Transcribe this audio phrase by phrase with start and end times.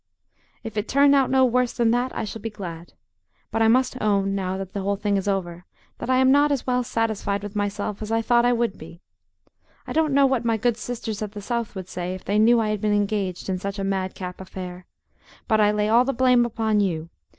[0.63, 2.93] "If it turn out no worse than that, I shall be glad.
[3.51, 5.63] But I must own, now that the whole thing is over,
[5.99, 8.99] that I am not as well satisfied with myself as I thought I would be.
[9.85, 12.59] I don't know what my good sisters at the South would say, if they knew
[12.59, 14.87] I had been engaged in such a mad cap affair.
[15.47, 17.09] But I lay all the blame upon you.